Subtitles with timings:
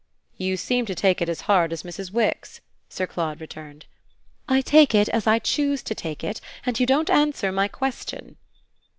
[0.35, 2.09] "You seem to take it as hard as Mrs.
[2.11, 2.59] Wix,"
[2.89, 3.85] Sir Claude returned.
[4.49, 8.37] "I take it as I choose to take it, and you don't answer my question."